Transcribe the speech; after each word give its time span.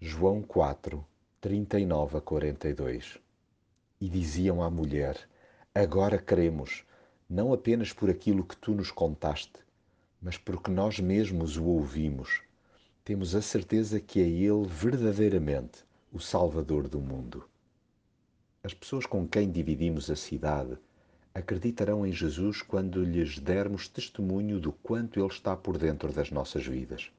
João 0.00 0.42
4, 0.42 1.04
39 1.40 2.18
a 2.18 2.20
42 2.20 3.18
E 4.00 4.08
diziam 4.08 4.62
à 4.62 4.70
mulher: 4.70 5.18
Agora 5.74 6.18
cremos, 6.18 6.84
não 7.28 7.52
apenas 7.52 7.92
por 7.92 8.08
aquilo 8.08 8.44
que 8.44 8.56
tu 8.56 8.74
nos 8.74 8.92
contaste, 8.92 9.58
mas 10.22 10.38
porque 10.38 10.70
nós 10.70 11.00
mesmos 11.00 11.56
o 11.56 11.64
ouvimos. 11.64 12.42
Temos 13.04 13.34
a 13.34 13.42
certeza 13.42 13.98
que 13.98 14.20
é 14.20 14.28
Ele 14.28 14.68
verdadeiramente 14.68 15.84
o 16.12 16.20
Salvador 16.20 16.86
do 16.86 17.00
mundo. 17.00 17.44
As 18.62 18.72
pessoas 18.72 19.04
com 19.04 19.26
quem 19.26 19.50
dividimos 19.50 20.08
a 20.12 20.14
cidade 20.14 20.78
acreditarão 21.34 22.06
em 22.06 22.12
Jesus 22.12 22.62
quando 22.62 23.02
lhes 23.02 23.40
dermos 23.40 23.88
testemunho 23.88 24.60
do 24.60 24.70
quanto 24.70 25.18
Ele 25.18 25.26
está 25.26 25.56
por 25.56 25.76
dentro 25.76 26.12
das 26.12 26.30
nossas 26.30 26.64
vidas. 26.64 27.10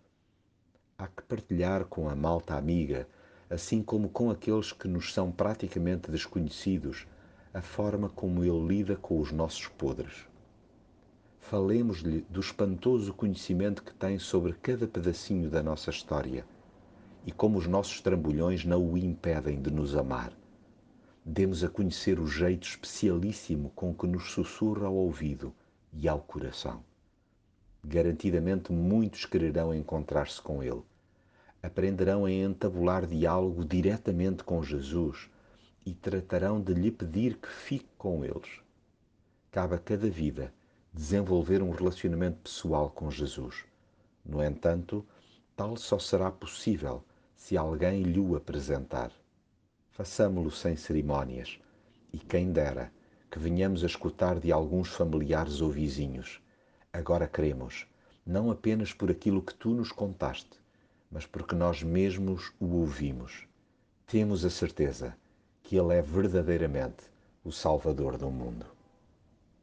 Há 1.02 1.08
que 1.08 1.24
partilhar 1.24 1.86
com 1.86 2.10
a 2.10 2.16
malta 2.16 2.56
amiga, 2.56 3.08
assim 3.50 3.82
como 3.82 4.10
com 4.10 4.30
aqueles 4.30 4.74
que 4.74 4.86
nos 4.86 5.14
são 5.14 5.32
praticamente 5.32 6.12
desconhecidos, 6.12 7.08
a 7.54 7.62
forma 7.62 8.10
como 8.10 8.44
Ele 8.44 8.68
lida 8.68 8.98
com 8.98 9.18
os 9.18 9.32
nossos 9.32 9.70
podres. 9.70 10.28
Falemos-lhe 11.40 12.26
do 12.30 12.42
espantoso 12.42 13.14
conhecimento 13.14 13.82
que 13.82 13.94
tem 13.94 14.20
sobre 14.20 14.52
cada 14.52 14.90
pedacinho 14.90 15.50
da 15.50 15.64
nossa 15.64 15.90
história 15.90 16.46
e 17.26 17.32
como 17.32 17.58
os 17.58 17.66
nossos 17.66 18.02
trambolhões 18.02 18.66
não 18.66 18.86
o 18.86 18.98
impedem 18.98 19.62
de 19.62 19.72
nos 19.72 19.96
amar. 19.96 20.34
Demos 21.24 21.64
a 21.64 21.70
conhecer 21.70 22.20
o 22.20 22.28
jeito 22.28 22.68
especialíssimo 22.68 23.72
com 23.74 23.94
que 23.94 24.06
nos 24.06 24.32
sussurra 24.32 24.88
ao 24.88 24.96
ouvido 24.96 25.56
e 25.94 26.10
ao 26.10 26.20
coração. 26.20 26.89
Garantidamente 27.84 28.72
muitos 28.72 29.26
quererão 29.26 29.74
encontrar-se 29.74 30.42
com 30.42 30.62
Ele. 30.62 30.84
Aprenderão 31.62 32.26
a 32.26 32.32
entabular 32.32 33.06
diálogo 33.06 33.66
diretamente 33.66 34.44
com 34.44 34.64
Jesus 34.64 35.30
e 35.86 35.94
tratarão 35.94 36.62
de 36.62 36.74
lhe 36.74 36.92
pedir 36.92 37.38
que 37.38 37.50
fique 37.50 37.90
com 37.98 38.24
eles. 38.24 38.62
Cabe 39.52 39.76
a 39.76 39.80
cada 39.80 40.10
vida 40.10 40.54
desenvolver 40.94 41.62
um 41.62 41.72
relacionamento 41.72 42.38
pessoal 42.44 42.90
com 42.90 43.10
Jesus. 43.10 43.66
No 44.26 44.44
entanto, 44.44 45.06
tal 45.56 45.76
só 45.78 45.98
será 45.98 46.32
possível 46.32 47.04
se 47.36 47.58
alguém 47.58 48.04
lhe 48.04 48.20
o 48.20 48.36
apresentar. 48.36 49.12
Façamo-lo 49.92 50.52
sem 50.52 50.76
cerimônias, 50.76 51.60
e 52.14 52.18
quem 52.18 52.52
dera 52.52 52.92
que 53.30 53.40
venhamos 53.40 53.84
a 53.84 53.88
escutar 53.88 54.40
de 54.40 54.52
alguns 54.52 54.90
familiares 54.90 55.62
ou 55.62 55.70
vizinhos. 55.70 56.42
Agora 56.92 57.28
cremos, 57.28 57.86
não 58.26 58.50
apenas 58.50 58.92
por 58.92 59.12
aquilo 59.12 59.44
que 59.44 59.54
tu 59.54 59.70
nos 59.70 59.92
contaste, 59.92 60.60
mas 61.12 61.24
porque 61.24 61.54
nós 61.54 61.84
mesmos 61.84 62.52
o 62.60 62.66
ouvimos. 62.78 63.46
Temos 64.08 64.44
a 64.44 64.50
certeza 64.50 65.16
que 65.62 65.78
Ele 65.78 65.94
é 65.94 66.02
verdadeiramente 66.02 67.04
o 67.44 67.52
Salvador 67.52 68.18
do 68.18 68.32
mundo. 68.32 68.66